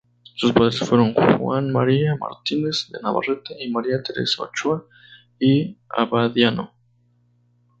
[0.33, 4.87] Sus padres fueron Juan María Martínez de Navarrete y María Teresa Ochoa
[5.39, 6.73] y Abadiano.